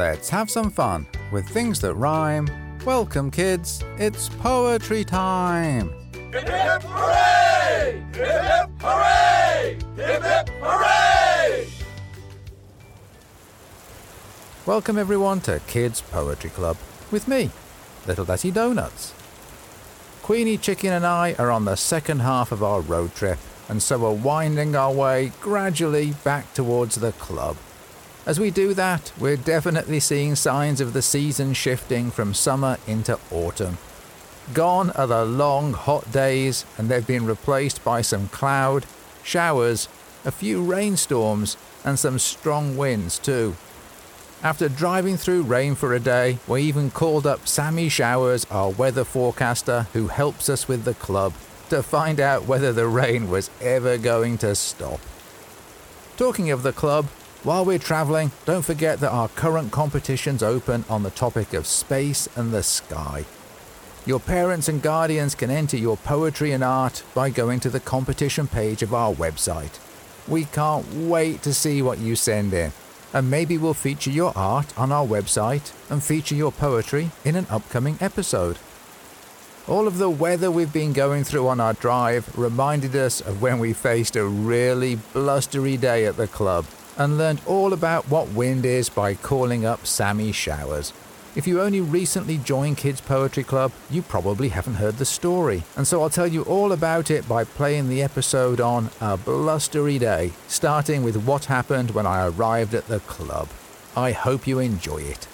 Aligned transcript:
Let's 0.00 0.30
have 0.30 0.50
some 0.50 0.70
fun 0.70 1.06
with 1.30 1.46
things 1.46 1.78
that 1.82 1.92
rhyme. 1.92 2.48
Welcome, 2.86 3.30
kids. 3.30 3.84
It's 3.98 4.30
poetry 4.30 5.04
time. 5.04 5.92
Hip 6.32 6.48
hip 6.48 6.82
hooray! 6.84 8.02
Hip 8.14 8.42
hip 8.42 8.70
hooray! 8.80 9.76
Hip 9.96 10.22
hip 10.22 10.48
hooray! 10.62 11.68
Welcome, 14.64 14.96
everyone, 14.96 15.42
to 15.42 15.60
Kids 15.66 16.00
Poetry 16.00 16.48
Club 16.48 16.78
with 17.10 17.28
me, 17.28 17.50
Little 18.06 18.24
Daddy 18.24 18.50
Donuts. 18.50 19.12
Queenie 20.22 20.56
Chicken 20.56 20.94
and 20.94 21.04
I 21.04 21.34
are 21.34 21.50
on 21.50 21.66
the 21.66 21.76
second 21.76 22.20
half 22.20 22.52
of 22.52 22.62
our 22.62 22.80
road 22.80 23.14
trip, 23.14 23.38
and 23.68 23.82
so 23.82 23.98
we're 23.98 24.12
winding 24.12 24.74
our 24.74 24.94
way 24.94 25.32
gradually 25.42 26.14
back 26.24 26.54
towards 26.54 26.94
the 26.94 27.12
club. 27.12 27.58
As 28.26 28.38
we 28.38 28.50
do 28.50 28.74
that, 28.74 29.12
we're 29.18 29.36
definitely 29.36 29.98
seeing 29.98 30.34
signs 30.34 30.80
of 30.80 30.92
the 30.92 31.02
season 31.02 31.54
shifting 31.54 32.10
from 32.10 32.34
summer 32.34 32.76
into 32.86 33.18
autumn. 33.30 33.78
Gone 34.52 34.90
are 34.90 35.06
the 35.06 35.24
long, 35.24 35.72
hot 35.72 36.10
days, 36.12 36.64
and 36.76 36.88
they've 36.88 37.06
been 37.06 37.24
replaced 37.24 37.82
by 37.82 38.02
some 38.02 38.28
cloud, 38.28 38.84
showers, 39.22 39.88
a 40.24 40.30
few 40.30 40.62
rainstorms, 40.62 41.56
and 41.84 41.98
some 41.98 42.18
strong 42.18 42.76
winds, 42.76 43.18
too. 43.18 43.56
After 44.42 44.68
driving 44.68 45.16
through 45.16 45.42
rain 45.42 45.74
for 45.74 45.94
a 45.94 46.00
day, 46.00 46.38
we 46.46 46.62
even 46.62 46.90
called 46.90 47.26
up 47.26 47.46
Sammy 47.46 47.88
Showers, 47.88 48.46
our 48.50 48.70
weather 48.70 49.04
forecaster, 49.04 49.86
who 49.92 50.08
helps 50.08 50.48
us 50.48 50.68
with 50.68 50.84
the 50.84 50.94
club, 50.94 51.32
to 51.70 51.82
find 51.82 52.20
out 52.20 52.46
whether 52.46 52.72
the 52.72 52.86
rain 52.86 53.30
was 53.30 53.50
ever 53.60 53.96
going 53.96 54.36
to 54.38 54.54
stop. 54.54 55.00
Talking 56.16 56.50
of 56.50 56.62
the 56.62 56.72
club, 56.72 57.06
while 57.42 57.64
we're 57.64 57.78
travelling, 57.78 58.32
don't 58.44 58.64
forget 58.64 59.00
that 59.00 59.12
our 59.12 59.28
current 59.28 59.72
competition's 59.72 60.42
open 60.42 60.84
on 60.90 61.02
the 61.02 61.10
topic 61.10 61.54
of 61.54 61.66
space 61.66 62.28
and 62.36 62.52
the 62.52 62.62
sky. 62.62 63.24
Your 64.04 64.20
parents 64.20 64.68
and 64.68 64.82
guardians 64.82 65.34
can 65.34 65.50
enter 65.50 65.78
your 65.78 65.96
poetry 65.96 66.52
and 66.52 66.62
art 66.62 67.02
by 67.14 67.30
going 67.30 67.58
to 67.60 67.70
the 67.70 67.80
competition 67.80 68.46
page 68.46 68.82
of 68.82 68.92
our 68.92 69.14
website. 69.14 69.78
We 70.28 70.44
can't 70.44 70.86
wait 70.92 71.42
to 71.42 71.54
see 71.54 71.80
what 71.80 71.98
you 71.98 72.14
send 72.14 72.52
in, 72.52 72.72
and 73.14 73.30
maybe 73.30 73.56
we'll 73.56 73.72
feature 73.72 74.10
your 74.10 74.34
art 74.36 74.78
on 74.78 74.92
our 74.92 75.06
website 75.06 75.72
and 75.90 76.02
feature 76.02 76.34
your 76.34 76.52
poetry 76.52 77.10
in 77.24 77.36
an 77.36 77.46
upcoming 77.48 77.96
episode. 78.02 78.58
All 79.66 79.86
of 79.86 79.96
the 79.96 80.10
weather 80.10 80.50
we've 80.50 80.72
been 80.72 80.92
going 80.92 81.24
through 81.24 81.48
on 81.48 81.58
our 81.58 81.72
drive 81.72 82.36
reminded 82.36 82.94
us 82.96 83.22
of 83.22 83.40
when 83.40 83.58
we 83.58 83.72
faced 83.72 84.16
a 84.16 84.26
really 84.26 84.96
blustery 85.14 85.78
day 85.78 86.04
at 86.04 86.18
the 86.18 86.26
club 86.26 86.66
and 87.00 87.16
learned 87.16 87.40
all 87.46 87.72
about 87.72 88.04
what 88.10 88.28
wind 88.28 88.66
is 88.66 88.90
by 88.90 89.14
calling 89.14 89.64
up 89.64 89.86
Sammy 89.86 90.32
Showers. 90.32 90.92
If 91.34 91.46
you 91.46 91.62
only 91.62 91.80
recently 91.80 92.36
joined 92.36 92.76
Kids 92.76 93.00
Poetry 93.00 93.42
Club, 93.42 93.72
you 93.88 94.02
probably 94.02 94.50
haven't 94.50 94.74
heard 94.74 94.98
the 94.98 95.06
story, 95.06 95.62
and 95.76 95.86
so 95.86 96.02
I'll 96.02 96.10
tell 96.10 96.26
you 96.26 96.42
all 96.42 96.72
about 96.72 97.10
it 97.10 97.26
by 97.26 97.44
playing 97.44 97.88
the 97.88 98.02
episode 98.02 98.60
on 98.60 98.90
A 99.00 99.16
Blustery 99.16 99.98
Day, 99.98 100.32
starting 100.46 101.02
with 101.02 101.24
what 101.24 101.46
happened 101.46 101.92
when 101.92 102.06
I 102.06 102.26
arrived 102.26 102.74
at 102.74 102.86
the 102.88 103.00
club. 103.00 103.48
I 103.96 104.12
hope 104.12 104.46
you 104.46 104.58
enjoy 104.58 104.98
it. 104.98 105.26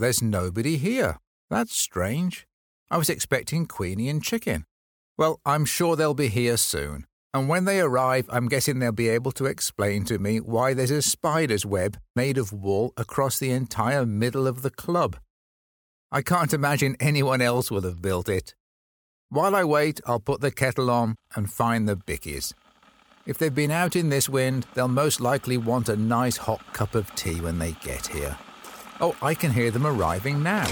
There's 0.00 0.22
nobody 0.22 0.76
here. 0.76 1.18
That's 1.50 1.76
strange. 1.76 2.46
I 2.90 2.96
was 2.96 3.08
expecting 3.08 3.66
Queenie 3.66 4.08
and 4.08 4.22
Chicken. 4.22 4.64
Well, 5.16 5.40
I'm 5.44 5.64
sure 5.64 5.94
they'll 5.94 6.14
be 6.14 6.28
here 6.28 6.56
soon. 6.56 7.06
And 7.32 7.48
when 7.48 7.64
they 7.64 7.80
arrive, 7.80 8.26
I'm 8.28 8.48
guessing 8.48 8.78
they'll 8.78 8.90
be 8.90 9.08
able 9.08 9.30
to 9.32 9.46
explain 9.46 10.04
to 10.06 10.18
me 10.18 10.40
why 10.40 10.74
there's 10.74 10.90
a 10.90 11.02
spider's 11.02 11.64
web 11.64 11.98
made 12.16 12.38
of 12.38 12.52
wool 12.52 12.92
across 12.96 13.38
the 13.38 13.50
entire 13.50 14.04
middle 14.04 14.48
of 14.48 14.62
the 14.62 14.70
club. 14.70 15.16
I 16.10 16.22
can't 16.22 16.52
imagine 16.52 16.96
anyone 16.98 17.40
else 17.40 17.70
would 17.70 17.84
have 17.84 18.02
built 18.02 18.28
it. 18.28 18.54
While 19.28 19.54
I 19.54 19.62
wait, 19.62 20.00
I'll 20.06 20.18
put 20.18 20.40
the 20.40 20.50
kettle 20.50 20.90
on 20.90 21.14
and 21.36 21.52
find 21.52 21.88
the 21.88 21.96
bickies. 21.96 22.52
If 23.26 23.38
they've 23.38 23.54
been 23.54 23.70
out 23.70 23.94
in 23.94 24.08
this 24.08 24.28
wind, 24.28 24.66
they'll 24.74 24.88
most 24.88 25.20
likely 25.20 25.56
want 25.56 25.88
a 25.88 25.96
nice 25.96 26.36
hot 26.38 26.72
cup 26.72 26.96
of 26.96 27.14
tea 27.14 27.40
when 27.40 27.58
they 27.58 27.72
get 27.82 28.08
here. 28.08 28.36
Oh, 29.00 29.16
I 29.22 29.34
can 29.34 29.52
hear 29.52 29.70
them 29.70 29.86
arriving 29.86 30.42
now. 30.42 30.66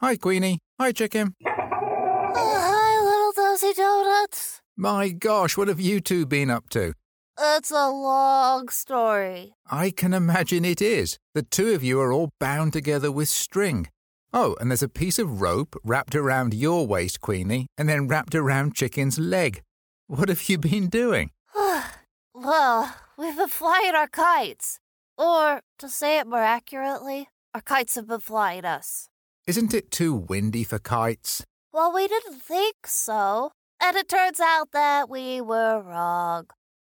Hi, 0.00 0.16
Queenie. 0.16 0.58
Hi, 0.80 0.92
Chicken. 0.92 1.34
Oh, 1.44 2.56
hi, 2.60 3.00
little 3.04 3.32
Dosey 3.32 3.74
Donuts. 3.74 4.60
My 4.76 5.08
gosh, 5.10 5.56
what 5.56 5.68
have 5.68 5.80
you 5.80 6.00
two 6.00 6.26
been 6.26 6.50
up 6.50 6.68
to? 6.70 6.94
It's 7.38 7.70
a 7.70 7.88
long 7.88 8.68
story. 8.68 9.54
I 9.70 9.90
can 9.90 10.12
imagine 10.12 10.64
it 10.64 10.82
is. 10.82 11.18
The 11.34 11.42
two 11.42 11.72
of 11.72 11.82
you 11.82 12.00
are 12.00 12.12
all 12.12 12.30
bound 12.38 12.72
together 12.72 13.10
with 13.10 13.28
string. 13.28 13.88
Oh, 14.32 14.56
and 14.60 14.70
there's 14.70 14.82
a 14.82 14.88
piece 14.88 15.18
of 15.18 15.40
rope 15.40 15.76
wrapped 15.82 16.14
around 16.14 16.54
your 16.54 16.86
waist, 16.86 17.20
Queenie, 17.20 17.66
and 17.76 17.88
then 17.88 18.06
wrapped 18.08 18.34
around 18.34 18.74
Chicken's 18.74 19.18
leg. 19.18 19.62
What 20.06 20.28
have 20.28 20.48
you 20.48 20.58
been 20.58 20.88
doing? 20.88 21.30
Well, 22.44 22.94
we've 23.16 23.36
been 23.36 23.48
flying 23.48 23.94
our 23.94 24.08
kites. 24.08 24.78
Or, 25.16 25.62
to 25.78 25.88
say 25.88 26.18
it 26.18 26.26
more 26.26 26.42
accurately, 26.42 27.28
our 27.54 27.60
kites 27.60 27.94
have 27.94 28.08
been 28.08 28.20
flying 28.20 28.64
us. 28.64 29.08
Isn't 29.46 29.74
it 29.74 29.90
too 29.90 30.14
windy 30.14 30.64
for 30.64 30.78
kites? 30.78 31.44
Well, 31.72 31.92
we 31.92 32.08
didn't 32.08 32.42
think 32.42 32.86
so. 32.86 33.52
And 33.80 33.96
it 33.96 34.08
turns 34.08 34.40
out 34.40 34.72
that 34.72 35.08
we 35.08 35.40
were 35.40 35.80
wrong. 35.80 36.46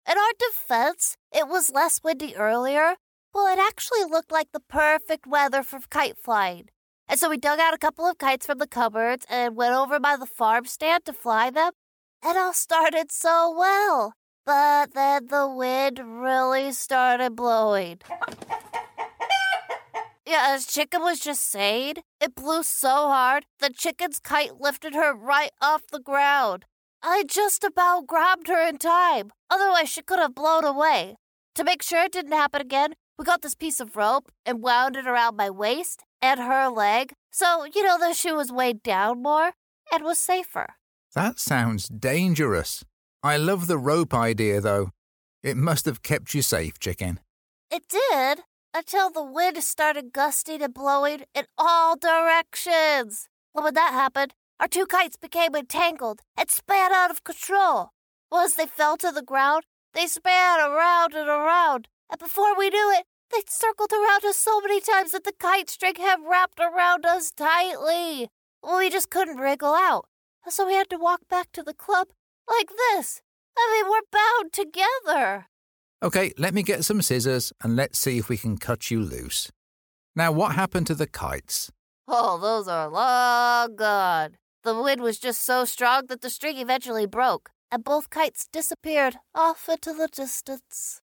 In 0.09 0.17
our 0.17 0.33
defense, 0.37 1.15
it 1.31 1.47
was 1.47 1.71
less 1.71 1.99
windy 2.03 2.35
earlier. 2.35 2.95
Well, 3.33 3.51
it 3.51 3.59
actually 3.59 4.03
looked 4.03 4.31
like 4.31 4.51
the 4.51 4.59
perfect 4.59 5.25
weather 5.25 5.63
for 5.63 5.79
kite 5.89 6.17
flying. 6.17 6.65
And 7.07 7.19
so 7.19 7.29
we 7.29 7.37
dug 7.37 7.59
out 7.59 7.73
a 7.73 7.79
couple 7.79 8.05
of 8.05 8.17
kites 8.17 8.45
from 8.45 8.59
the 8.59 8.67
cupboards 8.67 9.25
and 9.29 9.55
went 9.55 9.73
over 9.73 9.99
by 9.99 10.17
the 10.17 10.25
farm 10.25 10.65
stand 10.65 11.05
to 11.05 11.13
fly 11.13 11.49
them. 11.49 11.71
It 12.23 12.37
all 12.37 12.53
started 12.53 13.11
so 13.11 13.53
well. 13.57 14.13
But 14.45 14.93
then 14.93 15.27
the 15.27 15.47
wind 15.47 15.99
really 16.03 16.71
started 16.71 17.35
blowing. 17.35 17.99
Yeah, 20.25 20.47
as 20.51 20.65
Chicken 20.65 21.01
was 21.01 21.19
just 21.19 21.43
saying, 21.51 21.95
it 22.21 22.33
blew 22.33 22.63
so 22.63 22.87
hard 22.87 23.45
the 23.59 23.69
chicken's 23.69 24.19
kite 24.19 24.59
lifted 24.59 24.95
her 24.95 25.13
right 25.13 25.51
off 25.61 25.83
the 25.91 25.99
ground. 25.99 26.65
I 27.03 27.23
just 27.27 27.63
about 27.63 28.07
grabbed 28.07 28.47
her 28.47 28.65
in 28.65 28.77
time, 28.77 29.31
otherwise, 29.49 29.89
she 29.89 30.01
could 30.01 30.19
have 30.19 30.33
blown 30.33 30.63
away. 30.63 31.17
To 31.55 31.63
make 31.65 31.83
sure 31.83 32.03
it 32.03 32.13
didn't 32.13 32.31
happen 32.31 32.61
again, 32.61 32.93
we 33.19 33.25
got 33.25 33.41
this 33.41 33.53
piece 33.53 33.79
of 33.79 33.97
rope 33.97 34.31
and 34.45 34.63
wound 34.63 34.95
it 34.95 35.05
around 35.05 35.35
my 35.35 35.49
waist 35.49 36.03
and 36.21 36.39
her 36.39 36.69
leg, 36.69 37.13
so, 37.29 37.65
you 37.65 37.83
know, 37.83 37.99
that 37.99 38.15
she 38.15 38.31
was 38.31 38.51
weighed 38.51 38.81
down 38.81 39.21
more 39.21 39.51
and 39.91 40.03
was 40.03 40.19
safer. 40.19 40.75
That 41.13 41.37
sounds 41.37 41.89
dangerous. 41.89 42.85
I 43.25 43.37
love 43.37 43.67
the 43.67 43.77
rope 43.77 44.13
idea, 44.13 44.59
though. 44.59 44.89
It 45.43 45.55
must 45.55 45.85
have 45.85 46.03
kept 46.03 46.33
you 46.33 46.41
safe, 46.41 46.77
Chicken. 46.77 47.21
It 47.71 47.83
did, 47.87 48.41
until 48.73 49.09
the 49.09 49.23
wind 49.23 49.63
started 49.63 50.11
gusting 50.11 50.61
and 50.61 50.73
blowing 50.73 51.23
in 51.33 51.45
all 51.57 51.95
directions. 51.95 53.29
When 53.53 53.73
that 53.73 53.93
happened, 53.93 54.33
our 54.59 54.67
two 54.67 54.85
kites 54.85 55.15
became 55.15 55.55
entangled 55.55 56.19
and 56.37 56.49
span 56.49 56.91
out 56.91 57.11
of 57.11 57.23
control. 57.23 57.91
As 58.33 58.55
they 58.55 58.65
fell 58.65 58.97
to 58.97 59.09
the 59.09 59.21
ground, 59.21 59.63
they 59.93 60.07
span 60.07 60.59
around 60.59 61.13
and 61.13 61.29
around, 61.29 61.87
and 62.09 62.19
before 62.19 62.57
we 62.57 62.69
knew 62.69 62.91
it, 62.91 63.05
they'd 63.31 63.49
circled 63.49 63.93
around 63.93 64.25
us 64.25 64.35
so 64.35 64.59
many 64.59 64.81
times 64.81 65.11
that 65.11 65.23
the 65.23 65.33
kite 65.39 65.69
string 65.69 65.95
had 65.95 66.19
wrapped 66.29 66.59
around 66.59 67.05
us 67.05 67.31
tightly. 67.31 68.27
We 68.61 68.89
just 68.89 69.09
couldn't 69.09 69.37
wriggle 69.37 69.73
out, 69.73 70.07
so 70.49 70.67
we 70.67 70.73
had 70.73 70.89
to 70.89 70.97
walk 70.97 71.21
back 71.29 71.53
to 71.53 71.63
the 71.63 71.73
club 71.73 72.09
like 72.47 72.69
this. 72.69 73.21
I 73.57 73.69
mean, 73.73 73.91
we're 73.91 74.11
bound 74.11 74.53
together. 74.53 75.47
Okay, 76.01 76.33
let 76.37 76.53
me 76.53 76.63
get 76.63 76.83
some 76.83 77.01
scissors 77.01 77.53
and 77.63 77.75
let's 77.75 77.99
see 77.99 78.17
if 78.17 78.29
we 78.29 78.37
can 78.37 78.57
cut 78.57 78.91
you 78.91 78.99
loose. 78.99 79.51
Now, 80.15 80.31
what 80.31 80.55
happened 80.55 80.87
to 80.87 80.95
the 80.95 81.07
kites? 81.07 81.71
Oh, 82.07 82.37
those 82.37 82.67
are 82.67 82.89
long 82.89 83.75
gone. 83.75 84.37
The 84.63 84.79
wind 84.79 85.01
was 85.01 85.19
just 85.19 85.43
so 85.43 85.65
strong 85.65 86.07
that 86.07 86.21
the 86.21 86.29
string 86.29 86.57
eventually 86.57 87.05
broke, 87.05 87.49
and 87.71 87.83
both 87.83 88.09
kites 88.09 88.47
disappeared 88.51 89.17
off 89.33 89.67
into 89.69 89.93
the 89.93 90.07
distance. 90.07 91.01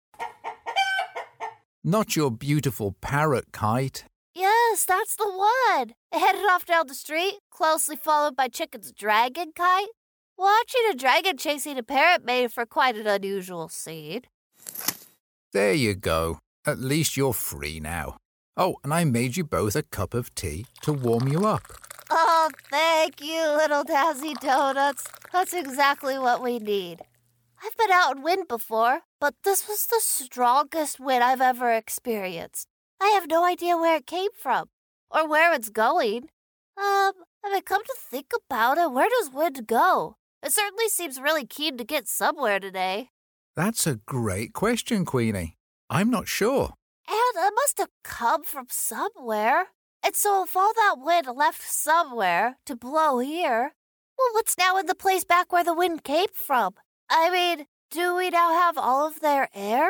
Not 1.84 2.16
your 2.16 2.30
beautiful 2.30 2.96
parrot 3.02 3.52
kite. 3.52 4.06
Yes, 4.36 4.86
that's 4.86 5.16
the 5.16 5.30
one. 5.30 5.94
It 6.12 6.20
headed 6.20 6.46
off 6.50 6.66
down 6.66 6.88
the 6.88 6.94
street, 6.94 7.40
closely 7.50 7.96
followed 7.96 8.36
by 8.36 8.48
Chicken's 8.48 8.92
dragon 8.92 9.52
kite. 9.56 9.88
Watching 10.40 10.84
a 10.90 10.96
dragon 10.96 11.36
chasing 11.36 11.78
a 11.78 11.84
parrot 11.84 12.24
made 12.24 12.54
for 12.54 12.66
quite 12.66 12.96
an 12.96 13.08
unusual 13.08 13.68
scene. 13.68 14.22
There 15.52 15.74
you 15.74 15.96
go. 15.96 16.40
At 16.66 16.80
least 16.80 17.18
you're 17.18 17.34
free 17.34 17.82
now. 17.82 18.16
Oh, 18.56 18.78
and 18.82 18.94
I 18.94 19.04
made 19.04 19.36
you 19.36 19.44
both 19.44 19.76
a 19.76 19.84
cup 19.84 20.14
of 20.14 20.34
tea 20.36 20.66
to 20.84 20.94
warm 20.94 21.28
you 21.28 21.46
up. 21.46 21.64
Oh, 22.10 22.50
thank 22.72 23.22
you, 23.22 23.50
little 23.50 23.84
Dazzy 23.84 24.34
Donuts. 24.40 25.04
That's 25.34 25.54
exactly 25.54 26.18
what 26.18 26.42
we 26.42 26.58
need. 26.58 27.02
I've 27.62 27.76
been 27.76 27.92
out 27.92 28.16
in 28.16 28.24
wind 28.24 28.48
before, 28.48 29.02
but 29.20 29.36
this 29.44 29.68
was 29.68 29.88
the 29.88 30.00
strongest 30.00 31.02
wind 31.02 31.22
I've 31.22 31.42
ever 31.42 31.74
experienced. 31.74 32.66
I 33.02 33.10
have 33.10 33.28
no 33.28 33.44
idea 33.44 33.76
where 33.76 33.98
it 33.98 34.08
came 34.08 34.32
from 34.34 34.70
or 35.12 35.28
where 35.28 35.54
it's 35.54 35.70
going. 35.70 36.30
Um, 36.78 37.12
I 37.44 37.52
mean, 37.52 37.62
come 37.64 37.84
to 37.84 37.96
think 38.10 38.28
about 38.34 38.78
it, 38.78 38.94
where 38.94 39.10
does 39.10 39.32
wind 39.34 39.68
go? 39.68 40.16
It 40.44 40.52
certainly 40.54 40.88
seems 40.88 41.20
really 41.20 41.46
keen 41.46 41.78
to 41.78 41.84
get 41.84 42.08
somewhere 42.08 42.60
today. 42.60 43.10
That's 43.56 43.86
a 43.86 44.00
great 44.06 44.54
question, 44.54 45.04
Queenie. 45.04 45.58
I'm 45.90 46.10
not 46.10 46.28
sure. 46.28 46.74
And 47.08 47.48
it 47.48 47.54
must 47.56 47.78
have 47.80 47.90
come 48.04 48.44
from 48.44 48.68
somewhere. 48.70 49.68
And 50.04 50.16
so 50.16 50.44
if 50.44 50.56
all 50.56 50.74
that 50.74 50.96
wind 50.98 51.28
left 51.36 51.62
somewhere 51.62 52.58
to 52.66 52.76
blow 52.76 53.20
here, 53.20 53.74
well, 54.18 54.30
what's 54.34 54.58
now 54.58 54.78
in 54.78 54.86
the 54.86 54.96
place 54.96 55.26
back 55.26 55.52
where 55.52 55.64
the 55.64 55.74
wind 55.74 56.04
came 56.04 56.28
from? 56.34 56.76
I 57.10 57.30
mean, 57.30 57.66
do 57.92 58.16
we 58.16 58.30
now 58.30 58.54
have 58.54 58.78
all 58.78 59.08
of 59.08 59.20
their 59.20 59.50
air? 59.54 59.90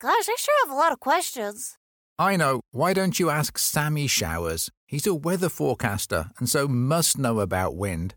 Gosh, 0.00 0.28
I 0.28 0.36
sure 0.38 0.66
have 0.66 0.74
a 0.74 0.78
lot 0.78 0.92
of 0.92 1.00
questions. 1.00 1.76
I 2.18 2.36
know. 2.36 2.60
Why 2.72 2.92
don't 2.92 3.20
you 3.20 3.30
ask 3.30 3.58
Sammy 3.58 4.06
Showers? 4.06 4.70
He's 4.86 5.06
a 5.06 5.14
weather 5.14 5.48
forecaster 5.48 6.30
and 6.38 6.48
so 6.48 6.66
must 6.66 7.18
know 7.18 7.40
about 7.40 7.76
wind. 7.76 8.14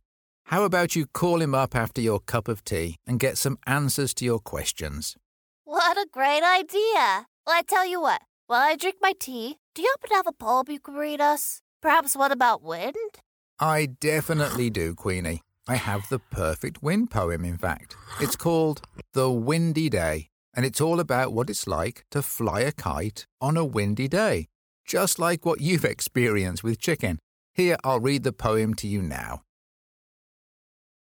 How 0.49 0.63
about 0.63 0.95
you 0.95 1.05
call 1.05 1.43
him 1.43 1.53
up 1.53 1.75
after 1.75 2.01
your 2.01 2.19
cup 2.19 2.47
of 2.47 2.65
tea 2.65 2.95
and 3.05 3.19
get 3.19 3.37
some 3.37 3.59
answers 3.67 4.15
to 4.15 4.25
your 4.25 4.39
questions? 4.39 5.15
What 5.63 5.95
a 5.95 6.07
great 6.11 6.41
idea. 6.41 7.27
Well, 7.45 7.55
I 7.55 7.61
tell 7.67 7.85
you 7.85 8.01
what, 8.01 8.23
while 8.47 8.61
I 8.67 8.75
drink 8.75 8.95
my 8.99 9.13
tea, 9.19 9.59
do 9.75 9.83
you 9.83 9.93
happen 9.93 10.09
to 10.09 10.15
have 10.15 10.25
a 10.25 10.31
poem 10.31 10.65
you 10.69 10.79
can 10.79 10.95
read 10.95 11.21
us? 11.21 11.61
Perhaps 11.83 12.15
one 12.15 12.31
about 12.31 12.63
wind? 12.63 13.19
I 13.59 13.89
definitely 13.99 14.71
do, 14.71 14.95
Queenie. 14.95 15.43
I 15.67 15.75
have 15.75 16.09
the 16.09 16.17
perfect 16.17 16.81
wind 16.81 17.11
poem, 17.11 17.45
in 17.45 17.59
fact. 17.59 17.95
It's 18.19 18.35
called 18.35 18.81
The 19.13 19.29
Windy 19.29 19.87
Day, 19.87 20.29
and 20.55 20.65
it's 20.65 20.81
all 20.81 20.99
about 20.99 21.31
what 21.31 21.51
it's 21.51 21.67
like 21.67 22.05
to 22.09 22.23
fly 22.23 22.61
a 22.61 22.71
kite 22.71 23.27
on 23.39 23.55
a 23.55 23.63
windy 23.63 24.07
day, 24.07 24.47
just 24.83 25.19
like 25.19 25.45
what 25.45 25.61
you've 25.61 25.85
experienced 25.95 26.63
with 26.63 26.79
chicken. 26.79 27.19
Here, 27.53 27.77
I'll 27.83 27.99
read 27.99 28.23
the 28.23 28.33
poem 28.33 28.73
to 28.73 28.87
you 28.87 29.03
now. 29.03 29.43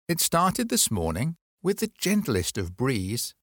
It 0.09 0.21
started 0.21 0.69
this 0.69 0.89
morning 0.89 1.35
with 1.65 1.79
the 1.79 1.91
gentlest 1.99 2.57
of 2.57 2.77
breeze, 2.77 3.35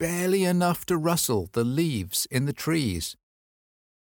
barely 0.00 0.42
enough 0.42 0.84
to 0.86 0.96
rustle 0.96 1.48
the 1.52 1.62
leaves 1.62 2.26
in 2.28 2.44
the 2.44 2.52
trees. 2.52 3.16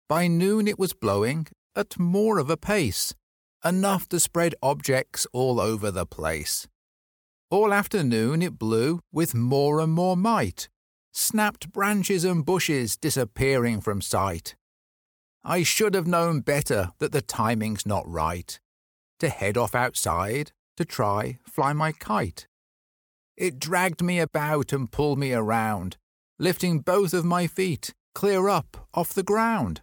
By 0.08 0.28
noon 0.28 0.68
it 0.68 0.78
was 0.78 0.94
blowing 0.94 1.48
at 1.76 1.98
more 1.98 2.38
of 2.38 2.52
a 2.52 2.58
pace, 2.58 3.16
enough 3.66 4.08
to 4.10 4.20
spread 4.20 4.54
objects 4.62 5.26
all 5.34 5.60
over 5.60 5.90
the 5.90 6.06
place. 6.06 6.68
All 7.50 7.74
afternoon 7.74 8.44
it 8.44 8.60
blew 8.60 9.00
with 9.12 9.34
more 9.34 9.80
and 9.80 9.92
more 9.92 10.16
might, 10.16 10.70
snapped 11.14 11.72
branches 11.72 12.24
and 12.24 12.46
bushes 12.46 12.96
disappearing 12.96 13.82
from 13.82 14.02
sight. 14.02 14.56
I 15.44 15.64
should 15.64 15.96
have 15.96 16.06
known 16.06 16.42
better 16.42 16.92
that 17.00 17.12
the 17.12 17.24
timing's 17.24 17.88
not 17.88 18.08
right. 18.08 18.60
To 19.20 19.30
head 19.30 19.58
off 19.58 19.74
outside 19.74 20.52
to 20.78 20.86
try 20.86 21.40
fly 21.46 21.74
my 21.74 21.92
kite. 21.92 22.48
It 23.36 23.60
dragged 23.60 24.02
me 24.04 24.20
about 24.20 24.74
and 24.74 24.92
pulled 24.92 25.20
me 25.20 25.34
around, 25.34 25.98
lifting 26.38 26.80
both 26.80 27.14
of 27.14 27.26
my 27.26 27.48
feet 27.48 27.94
clear 28.14 28.48
up 28.48 28.88
off 28.94 29.14
the 29.14 29.24
ground. 29.24 29.82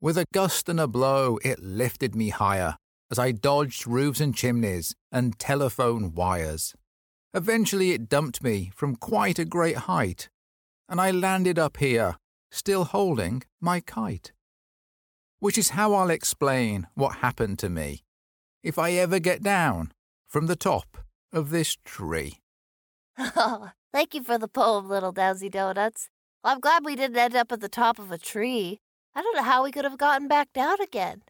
With 0.00 0.18
a 0.18 0.26
gust 0.32 0.68
and 0.68 0.80
a 0.80 0.86
blow, 0.86 1.38
it 1.44 1.60
lifted 1.60 2.14
me 2.14 2.30
higher 2.30 2.76
as 3.10 3.18
I 3.18 3.32
dodged 3.32 3.86
roofs 3.86 4.20
and 4.20 4.34
chimneys 4.34 4.94
and 5.10 5.38
telephone 5.38 6.14
wires. 6.14 6.74
Eventually, 7.34 7.92
it 7.92 8.08
dumped 8.08 8.42
me 8.42 8.70
from 8.74 8.96
quite 8.96 9.38
a 9.38 9.44
great 9.44 9.76
height, 9.76 10.28
and 10.88 11.00
I 11.00 11.10
landed 11.10 11.58
up 11.58 11.78
here, 11.78 12.16
still 12.50 12.84
holding 12.84 13.42
my 13.60 13.80
kite. 13.80 14.32
Which 15.38 15.58
is 15.58 15.70
how 15.70 15.94
I'll 15.94 16.10
explain 16.10 16.86
what 16.94 17.16
happened 17.16 17.58
to 17.60 17.68
me 17.68 18.02
if 18.62 18.78
I 18.78 18.92
ever 18.92 19.18
get 19.18 19.42
down 19.42 19.92
from 20.26 20.46
the 20.46 20.56
top 20.56 20.98
of 21.32 21.50
this 21.50 21.76
tree. 21.84 22.38
Oh, 23.18 23.70
thank 23.92 24.14
you 24.14 24.22
for 24.22 24.38
the 24.38 24.48
poem, 24.48 24.88
little 24.88 25.12
Dowsy 25.12 25.50
Donuts. 25.50 26.08
I'm 26.44 26.60
glad 26.60 26.84
we 26.84 26.96
didn't 26.96 27.16
end 27.16 27.34
up 27.34 27.52
at 27.52 27.60
the 27.60 27.68
top 27.68 27.98
of 27.98 28.12
a 28.12 28.18
tree. 28.18 28.80
I 29.14 29.22
don't 29.22 29.36
know 29.36 29.42
how 29.42 29.64
we 29.64 29.72
could 29.72 29.84
have 29.84 29.98
gotten 29.98 30.28
back 30.28 30.52
down 30.52 30.80
again. 30.80 31.22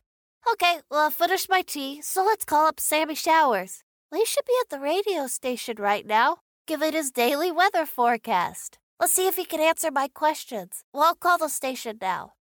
Okay, 0.52 0.80
well, 0.90 1.06
I've 1.06 1.14
finished 1.14 1.48
my 1.48 1.62
tea, 1.62 2.00
so 2.02 2.24
let's 2.24 2.44
call 2.44 2.66
up 2.66 2.80
Sammy 2.80 3.14
Showers. 3.14 3.82
He 4.14 4.24
should 4.24 4.44
be 4.46 4.54
at 4.60 4.70
the 4.70 4.80
radio 4.80 5.26
station 5.26 5.76
right 5.78 6.06
now, 6.06 6.38
giving 6.66 6.92
his 6.92 7.10
daily 7.10 7.50
weather 7.50 7.84
forecast. 7.84 8.78
Let's 9.00 9.14
see 9.14 9.26
if 9.26 9.36
he 9.36 9.44
can 9.44 9.60
answer 9.60 9.90
my 9.90 10.08
questions. 10.08 10.84
Well, 10.92 11.04
I'll 11.04 11.14
call 11.14 11.38
the 11.38 11.48
station 11.48 11.98
now. 12.00 12.32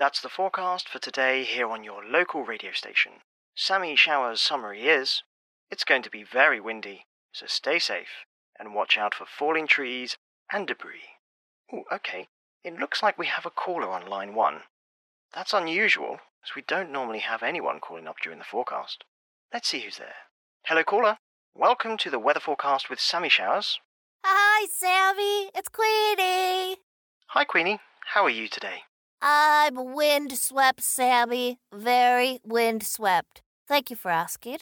That's 0.00 0.22
the 0.22 0.30
forecast 0.30 0.88
for 0.88 0.98
today 0.98 1.44
here 1.44 1.68
on 1.68 1.84
your 1.84 2.02
local 2.02 2.42
radio 2.42 2.72
station. 2.72 3.20
Sammy 3.54 3.94
Shower's 3.96 4.40
summary 4.40 4.88
is 4.88 5.22
it's 5.70 5.84
going 5.84 6.00
to 6.00 6.08
be 6.08 6.22
very 6.22 6.58
windy, 6.58 7.04
so 7.32 7.44
stay 7.44 7.78
safe 7.78 8.24
and 8.58 8.74
watch 8.74 8.96
out 8.96 9.14
for 9.14 9.26
falling 9.26 9.66
trees 9.66 10.16
and 10.50 10.66
debris. 10.66 11.18
Oh, 11.70 11.82
okay. 11.92 12.28
It 12.64 12.78
looks 12.78 13.02
like 13.02 13.18
we 13.18 13.26
have 13.26 13.44
a 13.44 13.50
caller 13.50 13.90
on 13.90 14.08
line 14.08 14.34
one. 14.34 14.62
That's 15.34 15.52
unusual, 15.52 16.20
as 16.42 16.54
we 16.56 16.62
don't 16.62 16.90
normally 16.90 17.18
have 17.18 17.42
anyone 17.42 17.78
calling 17.78 18.08
up 18.08 18.16
during 18.22 18.38
the 18.38 18.44
forecast. 18.46 19.04
Let's 19.52 19.68
see 19.68 19.80
who's 19.80 19.98
there. 19.98 20.14
Hello, 20.64 20.82
caller. 20.82 21.18
Welcome 21.54 21.98
to 21.98 22.08
the 22.08 22.18
weather 22.18 22.40
forecast 22.40 22.88
with 22.88 23.00
Sammy 23.00 23.28
Showers. 23.28 23.78
Hi, 24.24 24.66
Sammy. 24.72 25.50
It's 25.54 25.68
Queenie. 25.68 26.78
Hi, 27.26 27.44
Queenie. 27.44 27.80
How 28.14 28.24
are 28.24 28.30
you 28.30 28.48
today? 28.48 28.84
I'm 29.22 29.94
windswept, 29.94 30.82
Sammy. 30.82 31.58
Very 31.72 32.40
windswept. 32.44 33.42
Thank 33.68 33.90
you 33.90 33.96
for 33.96 34.10
asking. 34.10 34.58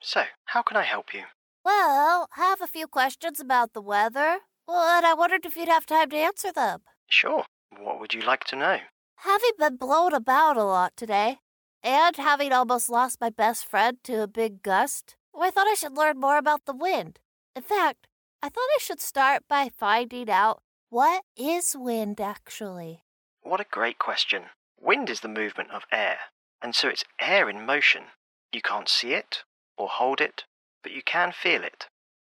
So, 0.00 0.24
how 0.46 0.62
can 0.62 0.76
I 0.76 0.82
help 0.82 1.12
you? 1.12 1.24
Well, 1.64 2.28
I 2.36 2.40
have 2.40 2.62
a 2.62 2.66
few 2.66 2.86
questions 2.86 3.40
about 3.40 3.74
the 3.74 3.82
weather, 3.82 4.38
and 4.66 5.06
I 5.06 5.14
wondered 5.14 5.44
if 5.44 5.56
you'd 5.56 5.68
have 5.68 5.86
time 5.86 6.10
to 6.10 6.16
answer 6.16 6.52
them. 6.52 6.80
Sure. 7.08 7.44
What 7.78 8.00
would 8.00 8.14
you 8.14 8.22
like 8.22 8.44
to 8.44 8.56
know? 8.56 8.78
Having 9.16 9.50
been 9.58 9.76
blown 9.76 10.14
about 10.14 10.56
a 10.56 10.64
lot 10.64 10.92
today, 10.96 11.38
and 11.82 12.16
having 12.16 12.52
almost 12.52 12.88
lost 12.88 13.20
my 13.20 13.30
best 13.30 13.66
friend 13.66 13.98
to 14.04 14.22
a 14.22 14.26
big 14.26 14.62
gust, 14.62 15.16
I 15.38 15.50
thought 15.50 15.66
I 15.66 15.74
should 15.74 15.96
learn 15.96 16.18
more 16.18 16.38
about 16.38 16.64
the 16.64 16.74
wind. 16.74 17.18
In 17.54 17.62
fact, 17.62 18.06
I 18.42 18.48
thought 18.48 18.60
I 18.74 18.78
should 18.80 19.00
start 19.00 19.42
by 19.48 19.70
finding 19.76 20.30
out 20.30 20.62
what 20.90 21.24
is 21.36 21.76
wind 21.76 22.20
actually. 22.20 23.02
What 23.48 23.60
a 23.60 23.66
great 23.70 23.98
question. 23.98 24.50
Wind 24.78 25.08
is 25.08 25.20
the 25.20 25.26
movement 25.26 25.70
of 25.70 25.86
air, 25.90 26.18
and 26.60 26.74
so 26.74 26.86
it's 26.90 27.06
air 27.18 27.48
in 27.48 27.64
motion. 27.64 28.08
You 28.52 28.60
can't 28.60 28.90
see 28.90 29.14
it 29.14 29.42
or 29.78 29.88
hold 29.88 30.20
it, 30.20 30.44
but 30.82 30.92
you 30.92 31.00
can 31.00 31.32
feel 31.32 31.64
it. 31.64 31.86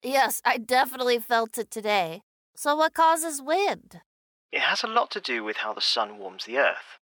Yes, 0.04 0.40
I 0.46 0.60
definitely 0.60 1.18
felt 1.18 1.58
it 1.58 1.72
today. 1.72 2.22
So, 2.56 2.76
what 2.76 2.94
causes 2.94 3.42
wind? 3.42 4.02
It 4.52 4.62
has 4.62 4.84
a 4.84 4.88
lot 4.88 5.10
to 5.10 5.20
do 5.20 5.44
with 5.44 5.58
how 5.58 5.74
the 5.74 5.82
sun 5.82 6.20
warms 6.20 6.46
the 6.46 6.60
earth. 6.60 7.00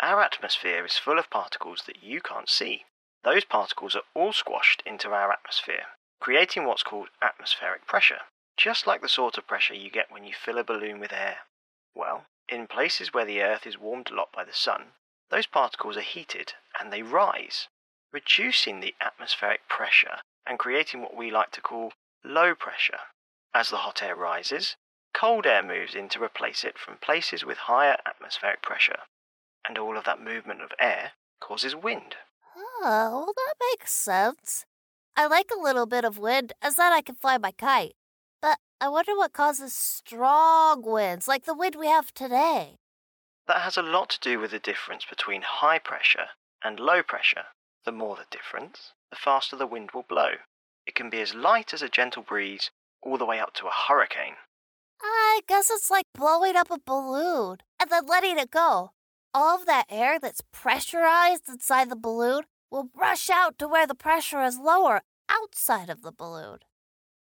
Our 0.00 0.20
atmosphere 0.20 0.84
is 0.84 0.98
full 0.98 1.18
of 1.18 1.30
particles 1.30 1.84
that 1.86 2.02
you 2.02 2.20
can't 2.20 2.50
see. 2.50 2.84
Those 3.24 3.46
particles 3.46 3.96
are 3.96 4.04
all 4.14 4.34
squashed 4.34 4.82
into 4.84 5.12
our 5.12 5.32
atmosphere, 5.32 5.86
creating 6.20 6.66
what's 6.66 6.82
called 6.82 7.08
atmospheric 7.22 7.86
pressure, 7.86 8.20
just 8.58 8.86
like 8.86 9.00
the 9.00 9.08
sort 9.08 9.38
of 9.38 9.46
pressure 9.46 9.72
you 9.72 9.88
get 9.88 10.12
when 10.12 10.24
you 10.24 10.34
fill 10.34 10.58
a 10.58 10.62
balloon 10.62 11.00
with 11.00 11.14
air. 11.14 11.38
Well, 11.94 12.26
in 12.48 12.66
places 12.66 13.12
where 13.12 13.24
the 13.24 13.42
earth 13.42 13.66
is 13.66 13.78
warmed 13.78 14.10
a 14.10 14.14
lot 14.14 14.30
by 14.32 14.44
the 14.44 14.52
sun, 14.52 14.92
those 15.30 15.46
particles 15.46 15.96
are 15.96 16.02
heated 16.02 16.54
and 16.78 16.92
they 16.92 17.02
rise, 17.02 17.68
reducing 18.12 18.80
the 18.80 18.94
atmospheric 19.00 19.68
pressure 19.68 20.18
and 20.46 20.58
creating 20.58 21.02
what 21.02 21.16
we 21.16 21.30
like 21.30 21.50
to 21.52 21.60
call 21.60 21.92
low 22.24 22.54
pressure. 22.54 23.00
As 23.54 23.70
the 23.70 23.78
hot 23.78 24.02
air 24.02 24.14
rises, 24.14 24.76
cold 25.12 25.46
air 25.46 25.62
moves 25.62 25.94
in 25.94 26.08
to 26.10 26.22
replace 26.22 26.62
it 26.62 26.78
from 26.78 26.98
places 26.98 27.44
with 27.44 27.58
higher 27.58 27.96
atmospheric 28.06 28.62
pressure, 28.62 29.00
and 29.66 29.78
all 29.78 29.96
of 29.96 30.04
that 30.04 30.22
movement 30.22 30.60
of 30.60 30.72
air 30.78 31.12
causes 31.40 31.74
wind. 31.74 32.16
Oh, 32.56 32.78
well, 32.82 33.32
that 33.34 33.54
makes 33.72 33.92
sense. 33.92 34.66
I 35.16 35.26
like 35.26 35.50
a 35.50 35.60
little 35.60 35.86
bit 35.86 36.04
of 36.04 36.18
wind 36.18 36.52
as 36.60 36.76
that 36.76 36.92
I 36.92 37.00
can 37.00 37.14
fly 37.14 37.38
my 37.38 37.50
kite. 37.50 37.96
I 38.78 38.88
wonder 38.90 39.16
what 39.16 39.32
causes 39.32 39.72
strong 39.72 40.82
winds 40.82 41.26
like 41.26 41.44
the 41.44 41.54
wind 41.54 41.76
we 41.76 41.86
have 41.86 42.12
today. 42.12 42.76
That 43.48 43.62
has 43.62 43.78
a 43.78 43.82
lot 43.82 44.10
to 44.10 44.20
do 44.20 44.38
with 44.38 44.50
the 44.50 44.58
difference 44.58 45.06
between 45.08 45.42
high 45.42 45.78
pressure 45.78 46.26
and 46.62 46.78
low 46.78 47.02
pressure. 47.02 47.44
The 47.86 47.92
more 47.92 48.16
the 48.16 48.26
difference, 48.30 48.92
the 49.10 49.16
faster 49.16 49.56
the 49.56 49.66
wind 49.66 49.92
will 49.94 50.04
blow. 50.06 50.32
It 50.86 50.94
can 50.94 51.08
be 51.08 51.22
as 51.22 51.34
light 51.34 51.72
as 51.72 51.80
a 51.80 51.88
gentle 51.88 52.22
breeze, 52.22 52.70
all 53.00 53.16
the 53.16 53.24
way 53.24 53.40
up 53.40 53.54
to 53.54 53.66
a 53.66 53.70
hurricane. 53.70 54.34
I 55.02 55.40
guess 55.48 55.70
it's 55.70 55.90
like 55.90 56.06
blowing 56.14 56.56
up 56.56 56.70
a 56.70 56.78
balloon 56.84 57.58
and 57.80 57.90
then 57.90 58.06
letting 58.06 58.38
it 58.38 58.50
go. 58.50 58.90
All 59.32 59.58
of 59.58 59.66
that 59.66 59.86
air 59.88 60.18
that's 60.18 60.42
pressurized 60.52 61.48
inside 61.48 61.88
the 61.88 61.96
balloon 61.96 62.42
will 62.70 62.90
rush 62.94 63.30
out 63.30 63.58
to 63.58 63.68
where 63.68 63.86
the 63.86 63.94
pressure 63.94 64.42
is 64.42 64.58
lower 64.58 65.00
outside 65.30 65.88
of 65.88 66.02
the 66.02 66.12
balloon. 66.12 66.58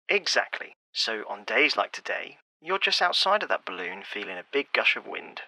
Exactly. 0.09 0.75
So 0.97 1.25
on 1.27 1.43
days 1.43 1.75
like 1.75 1.91
today, 1.91 2.37
you're 2.61 2.79
just 2.79 3.01
outside 3.01 3.43
of 3.43 3.49
that 3.49 3.65
balloon 3.65 4.03
feeling 4.05 4.37
a 4.37 4.45
big 4.53 4.71
gush 4.73 4.95
of 4.95 5.05
wind. 5.05 5.41